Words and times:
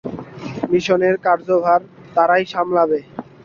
মিশনের 0.71 1.15
কার্যভার 1.25 1.81
তারাই 2.15 2.43
সামলাবে। 2.53 2.99